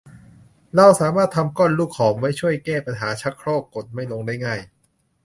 [0.75, 4.61] เราสามารถทำก้อนลูกหอมไว้ช่วยแก้ปัญหาชักโครกกดไม่ลงได้ง่าย